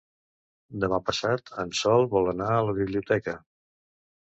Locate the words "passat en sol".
1.09-2.09